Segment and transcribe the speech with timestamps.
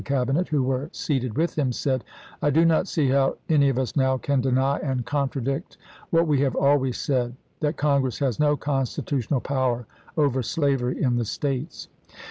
[0.03, 2.03] Cabinet who were seated with him, said:
[2.41, 5.77] "I do not see how any of us now can deny and contradict
[6.09, 9.85] what we have always said, that Congress has no constitutional power
[10.17, 11.87] over slavery in the States."